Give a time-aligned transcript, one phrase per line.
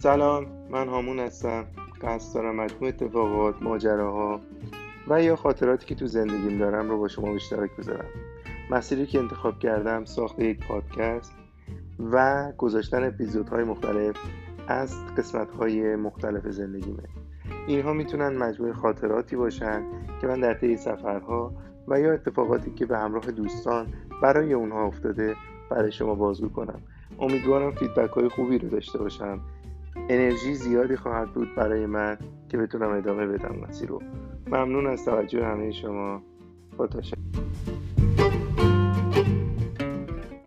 [0.00, 1.64] سلام من هامون هستم.
[2.02, 4.40] قصد دارم مجموع اتفاقات ماجراها
[5.08, 8.08] و یا خاطراتی که تو زندگیم دارم رو با شما اشتراک بذارم.
[8.70, 11.32] مسیری که انتخاب کردم ساخت یک پادکست
[12.12, 14.16] و گذاشتن اپیزودهای مختلف
[14.68, 17.02] از قسمتهای مختلف زندگیمه.
[17.66, 19.82] اینها می‌تونن مجموع خاطراتی باشن
[20.20, 21.52] که من در طی سفرها
[21.88, 23.86] و یا اتفاقاتی که به همراه دوستان
[24.22, 25.36] برای اونها افتاده
[25.70, 26.82] برای شما بازگو کنم.
[27.20, 29.40] امیدوارم فیدبک های خوبی رو داشته باشم.
[30.08, 34.02] انرژی زیادی خواهد بود برای من که بتونم ادامه بدم مسیر رو.
[34.46, 36.22] ممنون از توجه همه شما.
[36.76, 36.86] با